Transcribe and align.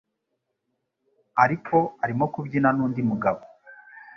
Ariko 1.43 1.77
arimo 2.03 2.25
kubyina 2.33 2.69
nundi 2.75 3.01
mugabo 3.09 3.41